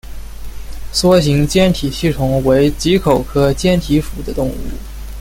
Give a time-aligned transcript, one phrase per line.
[0.91, 4.55] 梭形坚体吸虫为棘口科坚体属的动物。